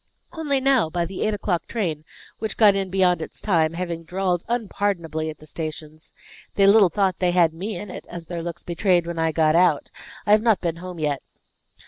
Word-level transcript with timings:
"Only 0.33 0.59
now, 0.59 0.89
by 0.89 1.05
the 1.05 1.21
eight 1.21 1.35
o'clock 1.35 1.67
train, 1.67 2.05
which 2.39 2.57
got 2.57 2.73
in 2.73 2.89
beyond 2.89 3.21
its 3.21 3.39
time, 3.39 3.73
having 3.73 4.03
drawled 4.03 4.43
unpardonably 4.47 5.29
at 5.29 5.37
the 5.37 5.45
stations. 5.45 6.11
They 6.55 6.65
little 6.65 6.89
thought 6.89 7.19
they 7.19 7.29
had 7.29 7.53
me 7.53 7.75
in 7.77 7.91
it, 7.91 8.07
as 8.09 8.25
their 8.25 8.41
looks 8.41 8.63
betrayed 8.63 9.05
when 9.05 9.19
I 9.19 9.31
got 9.31 9.53
out. 9.55 9.91
I 10.25 10.31
have 10.31 10.41
not 10.41 10.59
been 10.59 10.77
home 10.77 10.97
yet." 10.97 11.21